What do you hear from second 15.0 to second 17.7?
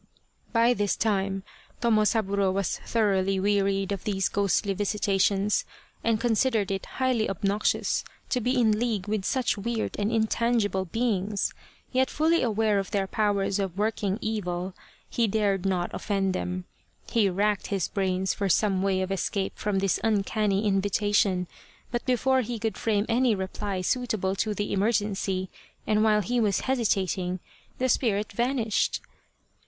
he dared not offend them. He racked